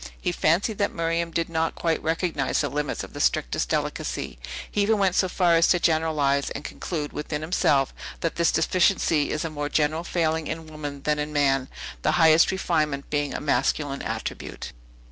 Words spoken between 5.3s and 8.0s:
as to generalize, and conclude within himself,